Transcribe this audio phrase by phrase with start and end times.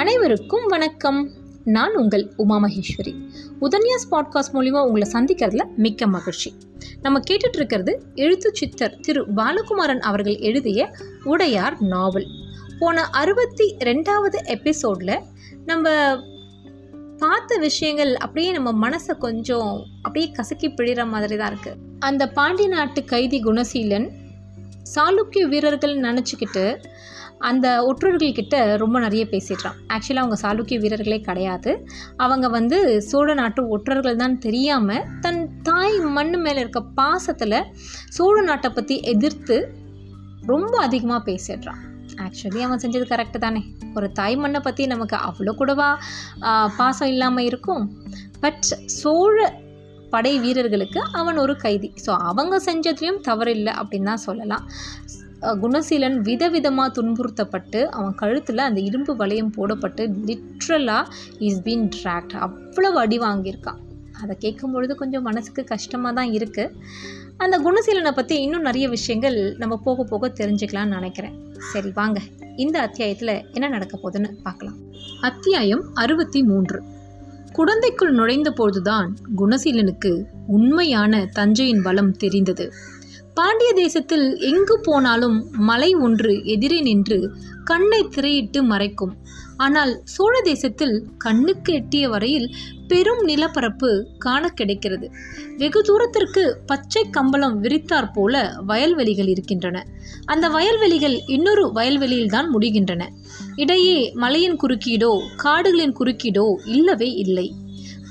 [0.00, 1.30] அனைவருக்கும் வணக்கம்.
[1.64, 3.28] நான் உங்கள் உமா மகேஸ்வரி.
[3.60, 6.54] உதன்யாஸ் பாட்காஸ்ட் மூலிமா உங்களை சந்திக்கிறதுல மிக்க மகிழ்ச்சி.
[7.02, 10.94] நம்ம கேட்டுட்டு இருக்கிறது எழுத்து சித்தர் திரு பாலகுமாரன் அவர்கள் எழுதிய
[11.24, 12.26] உடையார் நாவல்.
[12.78, 15.18] போன அறுபத்தி ரெண்டாவது எபிசோடில்
[15.66, 16.16] நம்ம
[17.18, 23.04] பார்த்த விஷயங்கள் அப்படியே நம்ம மனசை கொஞ்சம் அப்படியே கசக்கி பிழிகிற மாதிரி தான் இருக்குது அந்த பாண்டி நாட்டு
[23.04, 24.10] கைதி குணசீலன்
[24.94, 26.82] சாளுக்கிய வீரர்கள் நினச்சிக்கிட்டு
[27.48, 29.76] அந்த ஒற்றர்கள்கிட்ட ரொம்ப நிறைய பேசிடுறான்.
[29.94, 31.72] ஆக்சுவலாக அவங்க சாளுக்கிய வீரர்களே கிடையாது.
[32.24, 32.78] அவங்க வந்து
[33.10, 37.58] சோழ நாட்டு ஒற்றர்கள் தான் தெரியாமல் தன் தாய் மண் மேலே இருக்க பாசத்தில்
[38.16, 39.56] சோழ நாட்டை பற்றி எதிர்த்து
[40.52, 41.80] ரொம்ப அதிகமாக பேசிடுறான்.
[42.26, 43.62] ஆக்சுவலி அவன் செஞ்சது கரெக்டு தானே.
[43.98, 45.88] ஒரு தாய் மண்ணை பற்றி நமக்கு அவ்வளோ கூடவா
[46.78, 47.84] பாசம் இல்லாமல் இருக்கும்?
[48.44, 48.68] பட்
[49.00, 49.36] சோழ
[50.12, 51.88] படை வீரர்களுக்கு அவன் ஒரு கைதி.
[52.04, 54.64] ஸோ அவங்க செஞ்சதுலேயும் தவறில்லை அப்படின்னு தான் சொல்லலாம்.
[55.62, 61.12] குணசீலன் விதவிதமாக துன்புறுத்தப்பட்டு அவன் கழுத்தில் அந்த இரும்பு வளையம் போடப்பட்டு லிட்ரலாக
[61.46, 63.78] இஸ் பீன் ட்ராக்ட் அவ்வளவு அடி வாங்கியிருக்கான்.
[64.22, 66.74] அதை கேட்கும் பொழுது கொஞ்சம் மனசுக்கு கஷ்டமாக தான் இருக்குது
[67.44, 71.36] அந்த குணசீலனை பற்றி இன்னும் நிறைய விஷயங்கள் நம்ம போக போக தெரிஞ்சுக்கலாம்னு நினைக்கிறேன்.
[71.72, 72.20] சரி வாங்க.
[72.56, 74.78] இந்த அத்தியாயத்தில் என்ன நடக்க போகுதுன்னு பார்க்கலாம்.
[75.28, 76.78] அத்தியாயம் அறுபத்தி மூன்று
[77.58, 79.08] குழந்தைக்குள் நுழைந்த பொழுதுதான்
[79.40, 80.12] குணசீலனுக்கு
[80.56, 82.66] உண்மையான தஞ்சையின் பலம் தெரிந்தது.
[83.40, 87.18] பாண்டிய தேசத்தில் எங்கு போனாலும் மலை ஒன்று எதிரே நின்று
[87.64, 89.12] கண்ணை திரையிட்டு மறைக்கும்.
[89.56, 92.46] ஆனால் சோழ தேசத்தில் கண்ணுக்கு எட்டிய வரையில்
[92.88, 95.10] பெரும் நிலப்பரப்பு காண கிடைக்கிறது.
[95.56, 99.86] வெகு தூரத்திற்கு பச்சை கம்பளம் விரித்தாற் போல வயல்வெளிகள் இருக்கின்றன.
[100.24, 103.02] அந்த வயல்வெளிகள் இன்னொரு வயல்வெளியில்தான் முடிகின்றன.
[103.56, 107.52] இடையே மலையின் குறுக்கீடோ காடுகளின் குறுக்கீடோ இல்லவே இல்லை.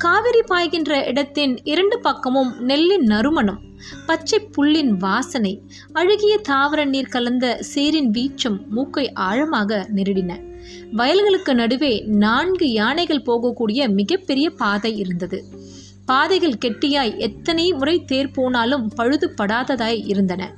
[0.03, 3.59] காவிரி பாய்கின்ற இடத்தின் இரண்டு பக்கமும் நெல்லின் நறுமணம்
[4.05, 5.61] பச்சை புல்லின் வாசனை
[5.93, 10.31] அழுகிய தாவர நீர் கலந்த சீரின் வீச்சம் மூக்கை ஆழமாக நெருடின.
[10.91, 15.43] வயல்களுக்கு நடுவே நான்கு யானைகள் போகக்கூடிய மிகப்பெரிய பாதை இருந்தது.
[16.05, 20.51] பாதைகள் கெட்டியாய் எத்தனை முறை தேர் போனாலும் பழுதுபடாததாய் இருந்தன.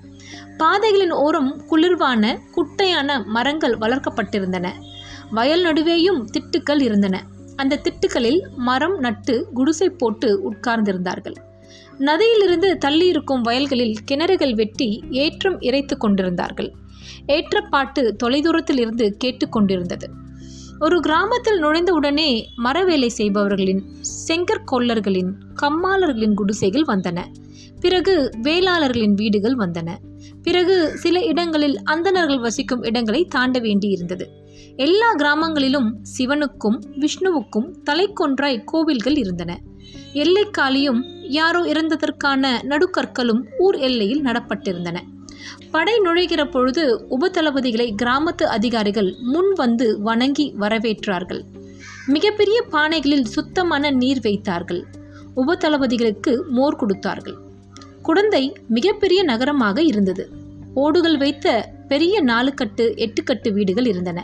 [0.58, 4.70] பாதைகளின் ஓரம் குளிர்வான குட்டையான மரங்கள் வளர்க்கப்பட்டிருந்தன.
[5.32, 7.24] வயல் நடுவேயும் திட்டுக்கள் இருந்தன.
[7.62, 11.38] அந்த திட்டுக்களில் மரம் நட்டு குடிசை போட்டு உட்கார்ந்திருந்தார்கள்.
[12.00, 14.90] நதியிலிருந்து தள்ளி இருக்கும் வயல்களில் கிணறுகள் வெட்டி
[15.24, 16.70] ஏற்றம் இறைத்து கொண்டிருந்தார்கள்.
[17.28, 20.08] ஏற்றப்பாட்டு தொலைதூரத்தில் இருந்து கேட்டுக்கொண்டிருந்தது
[20.80, 22.30] ஒரு கிராமத்தில் நுழைந்தவுடனே
[22.64, 23.82] மரவேலை செய்பவர்களின்
[24.28, 27.20] செங்கற்கொள்ளர்களின் கம்மாளர்களின் குடிசைகள் வந்தன.
[27.80, 29.90] பிறகு வேளாளர்களின் வீடுகள் வந்தன.
[30.44, 34.26] பிறகு சில இடங்களில் அந்தணர்கள் வசிக்கும் இடங்களை தாண்ட வேண்டியிருந்தது.
[34.82, 35.88] எல்லா கிராமங்களிலும்
[36.18, 39.52] சிவனுக்கும் விஷ்ணுவுக்கும் தலைக்கொன்றாய் கோவில்கள் இருந்தன.
[40.14, 44.98] எல்லைக்காலியும் யாரோ இறந்ததற்கான நடுக்கற்களும் ஊர் எல்லையில் நடப்பட்டிருந்தன.
[45.72, 51.42] படை நுழைகிற பொழுது உபதளபதிகளை கிராமத்து அதிகாரிகள் முன் வந்து வணங்கி வரவேற்றார்கள்.
[52.08, 54.84] மிகப்பெரிய பானைகளில் சுத்தமான நீர் வைத்தார்கள்.
[55.36, 57.38] உபதளபதிகளுக்கு மோர் கொடுத்தார்கள்.
[58.02, 60.26] குடந்தை மிகப்பெரிய நகரமாக இருந்தது.
[60.76, 61.48] ஓடுகள் வைத்த
[61.92, 64.20] பெரிய நாலு கட்டு எட்டு கட்டு வீடுகள் இருந்தன.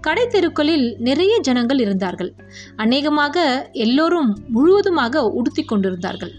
[0.00, 2.30] கடை தெருக்களில் நிறைய ஜனங்கள் இருந்தார்கள்.
[2.76, 3.46] அநேகமாக
[3.84, 6.34] எல்லோரும் முழுவதுமாக உடுத்தி கொண்டிருந்தார்கள்.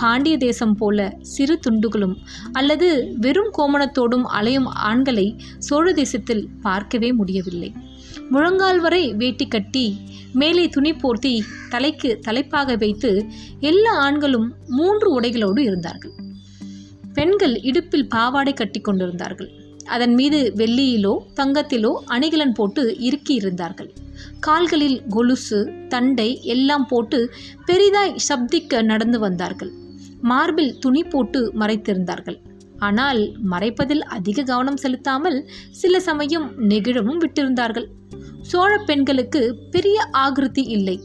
[0.00, 2.16] பாண்டிய தேசம் போல சிறு துண்டுகளும்
[2.52, 2.88] அல்லது
[3.20, 5.26] வெறும் கோமணத்தோடும் அலையும் ஆண்களை
[5.58, 7.70] சோழ தேசத்தில் பார்க்கவே முடியவில்லை.
[8.30, 9.86] முழங்கால் வரை வேட்டி கட்டி
[10.40, 11.34] மேலே துணி போர்த்தி
[11.72, 13.10] தலைக்கு தலைப்பாக வைத்து
[13.70, 14.48] எல்லா ஆண்களும்
[14.78, 16.14] மூன்று உடைகளோடு இருந்தார்கள்.
[17.14, 19.50] பெண்கள் இடுப்பில் பாவாடை கட்டி கொண்டிருந்தார்கள்.
[19.94, 23.90] அதன் மீது வெள்ளியிலோ தங்கத்திலோ அணிகலன் போட்டு இறுக்கி இருந்தார்கள்.
[24.40, 27.18] கால்களில் கொலுசு தண்டை எல்லாம் போட்டு
[27.66, 29.72] பெரிதாய் சப்திக்க நடந்து வந்தார்கள்.
[30.22, 32.38] மார்பில் துணி போட்டு மறைத்திருந்தார்கள்.
[32.78, 35.38] ஆனால் மறைப்பதில் அதிக கவனம் செலுத்தாமல்
[35.80, 37.86] சில சமயம் நெகிழவும் விட்டிருந்தார்கள்.
[38.50, 40.96] சோழ பெண்களுக்கு பெரிய ஆகிருதி இல்லை.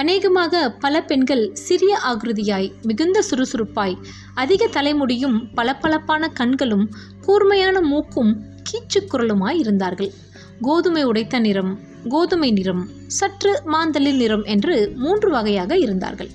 [0.00, 3.94] அநேகமாக பல பெண்கள் சிறிய ஆகிருதியாய் மிகுந்த சுறுசுறுப்பாய்
[4.34, 6.86] அதிக தலைமுடியும் பளபளப்பான கண்களும்
[7.24, 10.12] கூர்மையான மூக்கும் கீச்சுக் குரலுமாய் இருந்தார்கள்.
[10.60, 11.78] கோதுமை உடைத்த நிறம்
[12.08, 16.30] கோதுமை நிறம் சற்று மாந்தளிர் நிறம் என்று மூன்று வகையாக இருந்தார்கள்.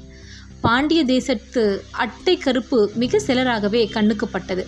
[0.62, 4.64] பாண்டிய தேசத்து அட்டை கருப்பு மிக சிலராகவே கண்ணுக்குப்பட்டது.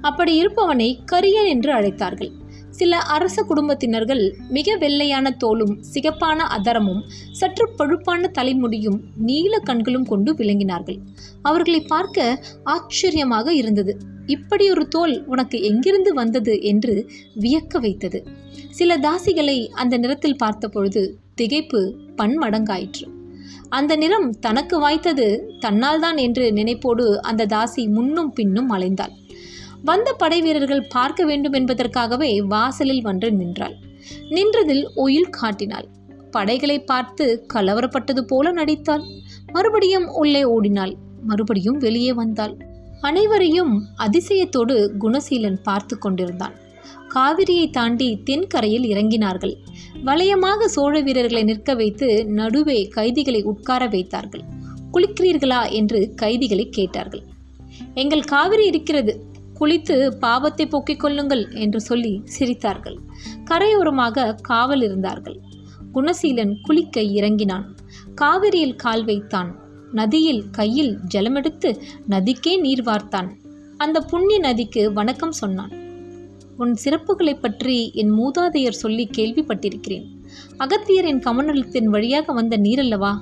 [0.00, 2.32] அப்படி இருப்பவனை கரியன் என்று அழைத்தார்கள்.
[2.70, 7.02] சில அரச குடும்பத்தினர்கள் மிக வெள்ளையான தோலும் சிகப்பான அதரமும்
[7.32, 10.98] சற்று பழுப்பான தலைமுடியும் நீல கண்களும் கொண்டு விளங்கினார்கள்.
[11.42, 13.98] அவர்களை பார்க்க ஆச்சரியமாக இருந்தது.
[14.32, 16.94] இப்படி ஒரு தோல் உனக்கு எங்கிருந்து வந்தது என்று
[17.40, 18.20] வியக்க வைத்தது.
[18.70, 21.02] சில தாசிகளை அந்த நிறத்தில் பார்த்தபொழுது
[21.40, 21.80] திகைப்பு
[22.16, 23.06] பன்மடங்காயிற்று.
[23.68, 25.26] அந்த நிறம் தனக்கு வாய்த்தது
[25.60, 29.14] தன்னால்தான் என்று நினைப்போடு அந்த தாசி முன்னும் பின்னும் அலைந்தாள்.
[29.84, 33.76] வந்த படை வீரர்கள் பார்க்க வேண்டும் என்பதற்காகவே வாசலில் வந்து நின்றாள்.
[34.30, 35.88] நின்றதில் ஒயில் காட்டினாள்.
[36.30, 39.04] படைகளை பார்த்து கலவரப்பட்டது போல நடித்தாள்.
[39.52, 40.94] மறுபடியும் உள்ளே ஓடினாள்.
[41.22, 42.54] மறுபடியும் வெளியே வந்தாள்.
[43.02, 46.54] அனைவரையும் அதிசயத்தோடு குணசீலன் பார்த்து கொண்டிருந்தான்.
[47.08, 49.54] காவிரியை தாண்டி தென்கரையில் இறங்கினார்கள்.
[50.04, 54.44] வளையமாக சோழ வீரர்களை நிற்க வைத்து நடுவே கைதிகளை உட்கார வைத்தார்கள்.
[54.92, 57.22] குளிக்கிறீர்களா என்று கைதிகளை கேட்டார்கள்.
[57.94, 59.30] எங்கள் காவிரி இருக்கிறது.
[59.60, 62.96] குளித்து பாவத்தை போக்கிக் கொள்ளுங்கள் என்று சொல்லி சிரித்தார்கள்.
[63.44, 65.40] கரையோரமாக காவல் இருந்தார்கள்.
[65.94, 67.76] குணசீலன் குளிக்க இறங்கினான்.
[68.14, 69.61] காவிரியில் கால் வைத்தான்.
[69.92, 73.28] நதியில் கையில் ஜலமெடுத்து நதிக்கே நீர் வார்த்தான்.
[73.76, 75.70] அந்த புண்ணிய நதிக்கு வணக்கம் சொன்னான்.
[76.56, 80.04] உன் சிறப்புகளைப் பற்றி என் மூதாதையர் சொல்லி கேள்விப்பட்டிருக்கிறேன்.
[80.58, 83.16] அகத்தியரின் கமண்டலத்தின் வழியாக வந்த நீரல்லவா?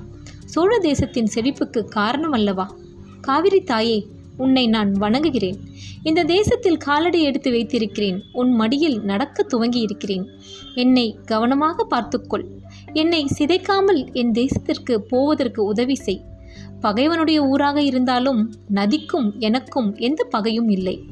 [0.45, 2.75] சோழ தேசத்தின் செழிப்புக்கு காரணம் அல்லவா
[3.21, 4.07] காவிரி தாயே
[4.37, 5.55] உன்னை நான் வணங்குகிறேன்.
[6.03, 8.23] இந்த தேசத்தில் காலடி எடுத்து வைத்திருக்கிறேன்.
[8.31, 10.27] உன் மடியில் நடக்க துவங்கி இருக்கிறேன்
[10.75, 12.45] என்னை கவனமாக பார்த்துக்கொள்.
[12.93, 16.29] என்னை சிதைக்காமல் என் தேசத்திற்கு போவதற்கு உதவி செய்.
[16.79, 21.03] பகைவனுடைய ஊராக இருந்தாலும் நதிக்கும் எனக்கும் எந்த பகையும் இல்லை.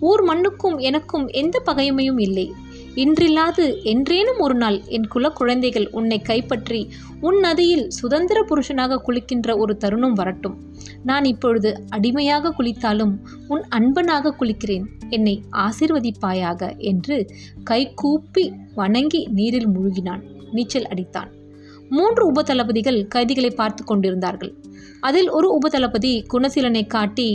[0.00, 2.52] ஊர் மண்ணுக்கும் எனக்கும் எந்த பகைமையும் இல்லை.
[2.94, 6.90] இன்றில்லாது என்றேனும் ஒரு நாள் என் குல குழந்தைகள் உன்னை கைப்பற்றி
[7.20, 10.56] உன் நதியில் சுதந்திர புருஷனாக குளிக்கின்ற ஒரு தருணம் வரட்டும்.
[11.04, 13.14] நான் இப்பொழுது அடிமையாக குளித்தாலும்
[13.48, 14.84] உன் அன்பனாக குளிக்கிறேன்.
[15.08, 17.30] என்னை ஆசிர்வதிப்பாயாக என்று
[17.64, 20.22] கை கூப்பி வணங்கி நீரில் மூழ்கினான்.
[20.52, 21.30] நீச்சல் அடித்தான்.
[21.88, 24.52] மூன்று உபதளபதிகள் கைதிகளை பார்த்து கொண்டிருந்தார்கள்.
[25.00, 27.28] அதில் ஒரு உபதளபதி குணசீலனை காட்டி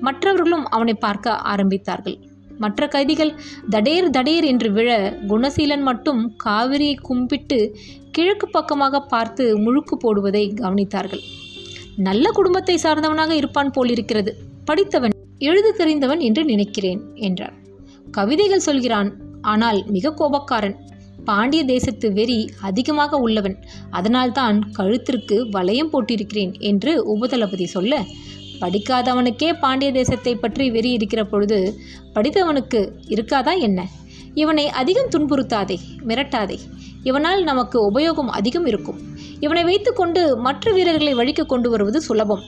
[0.00, 2.16] மற்றவர்களும் அவனை பார்க்க ஆரம்பித்தார்கள்.
[2.58, 3.32] மற்ற கைதிகள்
[3.70, 4.90] தடேர் தடேர் என்று விழ
[5.28, 7.58] குணசீலன் மட்டும் காவிரியை கும்பிட்டு
[8.10, 11.22] கிழக்கு பக்கமாக பார்த்து முழுக்கு போடுவதை கவனித்தார்கள்.
[12.08, 14.32] நல்ல குடும்பத்தை சார்ந்தவனாக இருப்பான் போலிருக்கிறது.
[14.64, 17.56] படித்தவன் எழுத தெரிந்தவன் என்று நினைக்கிறேன் என்றார்.
[18.10, 19.10] கவிதைகள் சொல்கிறான்
[19.42, 20.76] ஆனால் மிக கோபக்காரன்.
[21.28, 22.38] பாண்டிய தேசத்து வெறி
[22.68, 23.56] அதிகமாக உள்ளவன்.
[23.90, 28.02] அதனால்தான் கழுத்திற்கு வளையம் போட்டிருக்கிறேன் என்று உபதளபதி சொல்ல
[28.62, 31.58] படிக்காதவனுக்கே பாண்டிய தேசத்தை பற்றி வெறி இருக்கிற பொழுது
[32.14, 32.80] படித்தவனுக்கு
[33.14, 33.80] இருக்காதா என்ன?
[34.34, 35.76] இவனை அதிகம் துன்புறுத்தாதே
[36.08, 36.56] மிரட்டாதே.
[37.02, 38.98] இவனால் நமக்கு உபயோகம் அதிகம் இருக்கும்.
[39.40, 42.40] இவனை வைத்துக்கொண்டு மற்ற வீரர்களை வழிக்கு கொண்டு வருவது சுலபம்.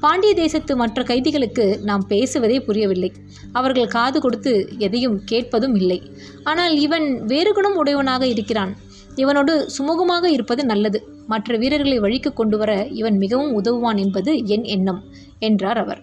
[0.00, 3.12] பாண்டிய தேசத்து மற்ற கைதிகளுக்கு நாம் பேசுவதே புரியவில்லை.
[3.52, 6.02] அவர்கள் காது கொடுத்து எதையும் கேட்பதும் இல்லை.
[6.44, 8.76] ஆனால் இவன் வேறு குணம் உடையவனாக இருக்கிறான்.
[9.16, 11.08] இவனோடு சுமூகமாக இருப்பது நல்லது.
[11.26, 15.02] மற்ற வீரர்களை வழிக்கு கொண்டு வர இவன் மிகவும் உதவுவான் என்பது என் எண்ணம்
[15.38, 16.02] என்றார் அவர்.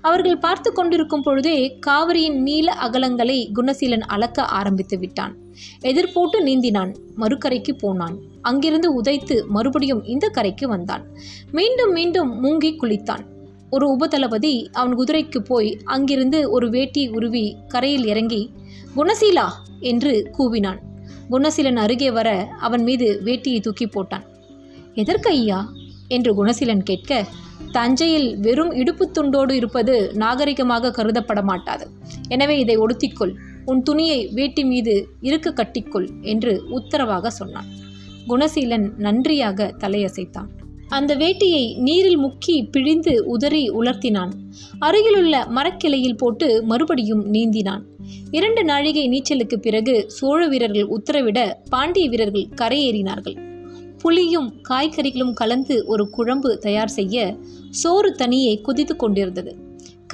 [0.00, 5.36] அவர்கள் பார்த்து கொண்டிருக்கும் பொழுதே காவிரியின் நீல அகலங்களை குணசீலன் அளக்க ஆரம்பித்து விட்டான்.
[5.80, 6.94] எதிர்போட்டு நீந்தினான்.
[7.16, 8.16] மறுக்கரைக்கு போனான்.
[8.42, 11.06] அங்கிருந்து உதைத்து மறுபடியும் இந்த கரைக்கு வந்தான்.
[11.52, 13.24] மீண்டும் மீண்டும் மூங்கி குளித்தான்.
[13.70, 18.50] ஒரு உபதளபதி அவன் குதிரைக்கு போய் அங்கிருந்து ஒரு வேட்டி உருவி கரையில் இறங்கி
[18.96, 19.46] குணசீலா!
[19.80, 20.78] என்று கூவினான்.
[21.30, 24.24] குணசீலன் அருகே வர அவன் மீது வேட்டியை தூக்கி போட்டான்.
[24.94, 25.68] எதற்கு ஐயா?
[26.08, 27.24] என்று குணசீலன் கேட்க
[27.76, 31.88] தஞ்சையில் வெறும் இடுப்புத் துண்டோடு இருப்பது நாகரிகமாக கருதப்பட மாட்டாது
[32.28, 33.34] எனவே இதை ஒடுத்திக்கொள்.
[33.64, 37.64] உன் துணியை வேட்டி மீது இருக்க கட்டிக்கொள் என்று உத்தரவாக சொன்னான்.
[38.28, 40.48] குணசீலன் நன்றியாக தலையசைத்தான்.
[40.88, 44.30] அந்த வேட்டியை நீரில் முக்கி பிழிந்து உதறி உலர்த்தினான்.
[44.78, 47.80] அருகிலுள்ள மரக்கிளையில் போட்டு மறுபடியும் நீந்தினான்.
[48.30, 53.45] இரண்டு நாழிகை நீச்சலுக்கு பிறகு சோழ வீரர்கள் உத்தரவிட பாண்டிய வீரர்கள் கரையேறினார்கள்.
[54.06, 57.36] புளியும் காய்கறிகளும் கலந்து ஒரு குழம்பு தயார் செய்ய
[57.70, 59.56] சோறு தனியே குதித்து கொண்டிருந்தது.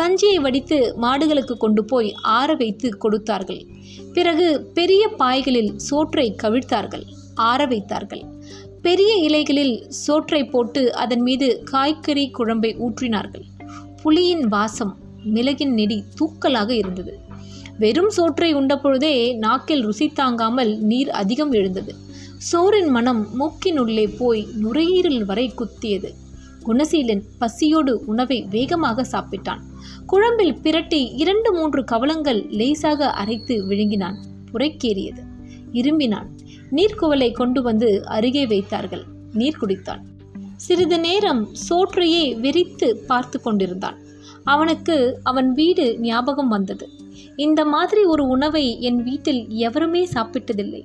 [0.00, 3.66] கஞ்சியை வடித்து மாடுகளுக்கு கொண்டு போய் ஆற வைத்து கொடுத்தார்கள்.
[4.12, 7.02] பிறகு பெரிய பாய்களில் சோற்றை கவிழ்த்தார்கள்.
[7.34, 8.24] ஆற வைத்தார்கள்.
[8.82, 13.44] பெரிய இலைகளில் சோற்றை போட்டு அதன் மீது காய்கறி குழம்பை ஊற்றினார்கள்.
[14.02, 14.96] புளியின் வாசம்
[15.34, 17.20] மிளகின் நெடி தூக்கலாக இருந்தது.
[17.78, 21.94] வெறும் சோற்றை உண்ட பொழுதே நாக்கில் ருசி தாங்காமல் நீர் அதிகம் எழுந்தது.
[22.50, 26.10] சோறின் மனம் மூக்கினுள்ளே போய் நுரையீரல் வரை குத்தியது.
[26.66, 29.60] குணசீலன் பசியோடு உணவை வேகமாக சாப்பிட்டான்.
[30.06, 34.14] குழம்பில் பிரட்டி இரண்டு மூன்று கவலங்கள் லேசாக அரைத்து விழுங்கினான்.
[34.52, 35.22] புரைக்கேறியது
[35.72, 36.26] இரும்பினான்.
[36.70, 39.04] நீர்க்குவலை கொண்டு வந்து அருகே வைத்தார்கள்.
[39.32, 40.00] நீர் குடித்தான்.
[40.56, 43.98] சிறிது நேரம் சோற்றையே வெறித்து பார்த்து கொண்டிருந்தான்.
[44.44, 46.88] அவனுக்கு அவன் வீடு ஞாபகம் வந்தது.
[47.36, 50.82] இந்த மாதிரி ஒரு உணவை என் வீட்டில் எவருமே சாப்பிட்டதில்லை.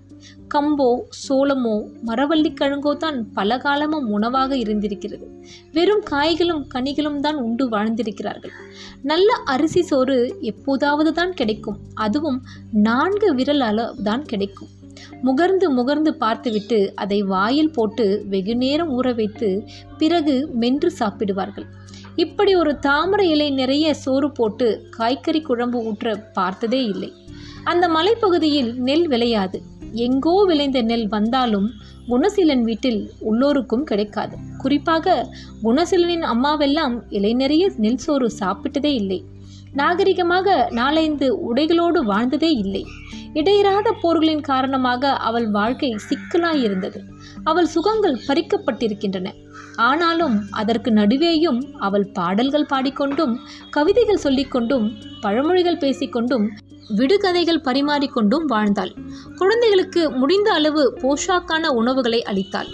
[0.54, 0.88] கம்போ
[1.24, 1.74] சோளமோ
[2.08, 5.26] மரவள்ளி கிழங்கோ தான் பல காலமும் உணவாக இருந்திருக்கிறது.
[5.74, 8.54] வெறும் காய்களும் கனிகளும் தான் உண்டு வாழ்ந்திருக்கிறார்கள்.
[9.02, 11.78] நல்ல அரிசி சோறு எப்போதாவது தான் கிடைக்கும்.
[11.94, 12.40] அதுவும்
[12.88, 14.72] நான்கு விரல் அளவு தான் கிடைக்கும்.
[15.28, 19.50] முகர்ந்து முகர்ந்து பார்த்துவிட்டு அதை வாயில் போட்டு வெகு நேரம் ஊற வைத்து
[19.98, 21.68] பிறகு மென்று சாப்பிடுவார்கள்.
[22.18, 27.14] இப்படி ஒரு தாமரை இலை நிறைய சோறு போட்டு காய்கறி குழம்பு ஊற்ற பார்த்ததே இல்லை.
[27.64, 29.60] அந்த மலைப்பகுதியில் நெல் விளையாது.
[29.94, 31.72] எங்கோ விளைந்த நெல் வந்தாலும்
[32.08, 34.36] குணசீலன் வீட்டில் உள்ளோருக்கும் கிடைக்காது.
[34.58, 35.16] குறிப்பாக
[35.64, 39.24] குணசீலனின் அம்மாவெல்லாம் இலை நிறைய நெல் சோறு சாப்பிட்டதே இல்லை.
[39.76, 42.86] நாகரிகமாக நாலைந்து உடைகளோடு வாழ்ந்ததே இல்லை.
[43.34, 47.00] இடையிறாத போர்களின் காரணமாக அவள் வாழ்க்கை சிக்கலாயிருந்தது.
[47.44, 49.28] அவள் சுகங்கள் பறிக்கப்பட்டிருக்கின்றன.
[49.78, 53.38] ஆனாலும் அதற்கு நடுவேயும் அவள் பாடல்கள் பாடிக்கொண்டும்
[53.70, 54.92] கவிதைகள் சொல்லிக்கொண்டும்
[55.22, 56.48] பழமொழிகள் பேசிக்கொண்டும்
[56.96, 58.92] விடுகதைகள் பரிமாறிக்கொண்டும் வாழ்ந்தாள்.
[59.38, 62.70] குழந்தைகளுக்கு முடிந்த அளவு போஷாக்கான உணவுகளை அளித்தாள்.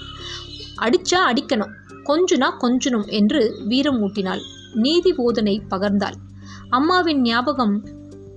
[0.81, 1.73] அடிச்சா அடிக்கணும்
[2.05, 4.41] கொஞ்சுனா கொஞ்சணும் என்று வீரம் ஊட்டினாள்.
[4.73, 6.17] நீதி போதனை பகர்ந்தாள்.
[6.69, 7.83] அம்மாவின் ஞாபகம்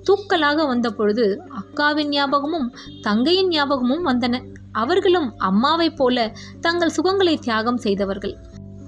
[0.05, 4.43] தூக்கலாக வந்த பொழுது அக்காவின் ஞாபகமும் தங்கையின் ஞாபகமும் வந்தன.
[4.73, 8.37] அவர்களும் அம்மாவைப் போல தங்கள் சுகங்களை தியாகம் செய்தவர்கள்.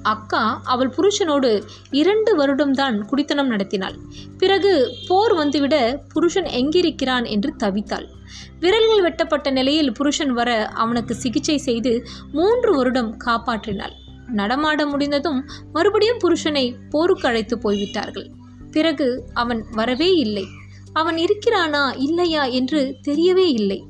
[0.09, 1.51] அக்கா அவள் புருஷனோடு
[1.91, 3.97] இரண்டு வருடம்தான் குடித்தனம் நடத்தினாள்.
[4.39, 4.73] பிறகு
[5.09, 5.77] போர் வந்துவிட
[6.13, 8.07] புருஷன் எங்கிருக்கிறான் என்று தவித்தாள்.
[8.61, 10.51] விரல்கள் வெட்டப்பட்ட நிலையில் புருஷன் வர
[10.83, 11.93] அவனுக்கு சிகிச்சை செய்து
[12.33, 13.97] மூன்று வருடம் காப்பாற்றினாள்.
[14.33, 15.41] நடமாட முடிந்ததும்
[15.73, 18.29] மறுபடியும் புருஷனை போருக்கு அழைத்து போய்விட்டார்கள்.
[18.71, 20.47] பிறகு அவன் வரவே இல்லை.
[20.93, 23.81] அவன் இருக்கிறானா இல்லையா என்று தெரியவே இல்லை.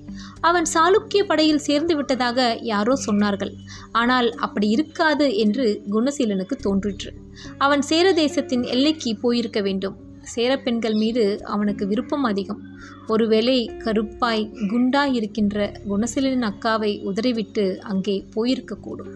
[0.40, 3.54] அவன் சாளுக்கிய படையில் சேர்ந்து விட்டதாக யாரோ சொன்னார்கள்.
[3.92, 7.12] ஆனால் அப்படி இருக்காது என்று குணசீலனுக்கு தோன்றிற்று.
[7.58, 9.96] அவன் சேர தேசத்தின் எல்லைக்கு போயிருக்க வேண்டும்.
[10.22, 12.62] சேர பெண்கள் மீது அவனுக்கு விருப்பம் அதிகம்.
[13.06, 19.12] ஒருவேளை கருப்பாய் குண்டாய் இருக்கின்ற குணசீலனின் அக்காவை உதறிவிட்டு அங்கே போயிருக்கக்கூடும்.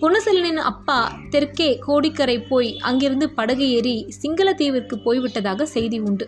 [0.00, 6.26] குணசீலனின் அப்பா தெற்கே கோடிக்கரை போய் அங்கிருந்து படகு ஏறி சிங்களத்தீவிற்கு போய்விட்டதாக செய்தி உண்டு.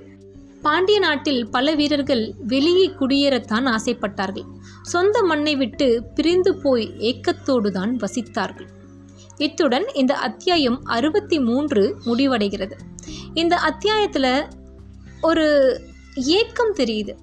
[0.62, 4.46] பாண்டிய நாட்டில் பல வீரர்கள் வெளியே குடியேறத்தான் ஆசைப்பட்டார்கள்.
[4.82, 8.68] சொந்த மண்ணை விட்டு பிரிந்து போய் ஏக்கத்தோடு தான் வசித்தார்கள்.
[9.38, 12.76] இத்துடன் இந்த அத்தியாயம் அறுபத்தி மூன்று முடிவடைகிறது.
[13.34, 14.32] இந்த அத்தியாயத்தில்
[15.20, 15.46] ஒரு
[16.34, 17.14] ஏக்கம் தெரியுது.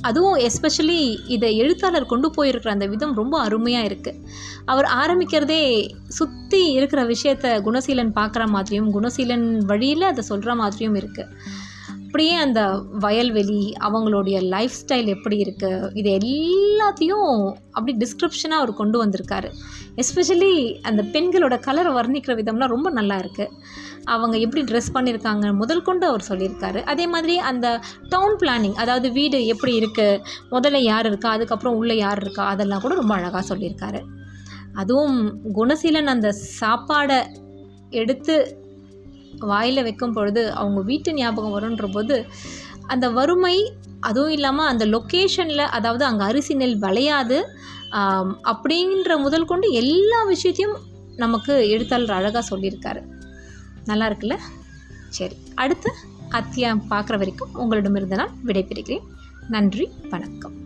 [0.00, 4.20] அதுவும் எஸ்பெஷலி இதை எழுத்தாளர் கொண்டு போயிருக்கிற அந்த விதம் ரொம்ப அருமையாக இருக்குது
[4.64, 5.64] அவர் ஆரம்பிக்கிறதே
[6.08, 11.30] சுற்றி இருக்கிற விஷயத்த குணசீலன் பார்க்குற மாதிரியும் குணசீலன் வழியில் அதை சொல்கிற மாதிரியும் இருக்குது
[12.12, 12.62] அப்படியே அந்த
[13.02, 17.30] வயல்வெளி அவங்களுடைய லைஃப் ஸ்டைல் எப்படி இருக்குது இது எல்லாத்தையும்
[17.76, 19.48] அப்படி டிஸ்கிரிப்ஷனாக அவர் கொண்டு வந்திருக்காரு.
[20.02, 20.50] எஸ்பெஷலி
[20.88, 23.56] அந்த பெண்களோட கலரை வர்ணிக்கிற விதம்லாம் ரொம்ப நல்லா இருக்குது
[24.14, 26.82] அவங்க எப்படி ட்ரெஸ் பண்ணியிருக்காங்க முதல் கொண்டு அவர் சொல்லியிருக்காரு.
[26.94, 27.66] அதே மாதிரி அந்த
[28.14, 30.22] டவுன் பிளானிங் அதாவது வீடு எப்படி இருக்குது
[30.54, 34.02] முதல்ல யார் இருக்கா அதுக்கப்புறம் உள்ளே யார் இருக்கா அதெல்லாம் கூட ரொம்ப அழகாக சொல்லியிருக்காரு.
[34.82, 35.18] அதுவும்
[35.60, 37.20] குணசீலன் அந்த சாப்பாடை
[38.02, 38.36] எடுத்து
[39.46, 42.16] வாயில் வைக்கும் பொழுது அவங்க வீட்டு ஞாபகம் வரும்ன்ற போது
[42.92, 43.56] அந்த வறுமை
[44.08, 47.38] அதுவும் இல்லாமல் அந்த லொக்கேஷனில் அதாவது அங்கே அரிசி நெல் விளையாது
[48.52, 50.76] அப்படின்ற முதல் கொண்டு எல்லா விஷயத்தையும்
[51.16, 53.02] நமக்கு எழுத்தாளர் அழகாக சொல்லியிருக்காரு.
[53.90, 54.36] நல்லா இருக்குல்ல?
[55.18, 55.90] சரி அடுத்து
[56.40, 59.06] அத்தியாயம் பார்க்குற வரைக்கும் உங்களிடமிருந்து நான் விடைபெறுகிறேன்.
[59.48, 60.56] நன்றி வணக்கம்.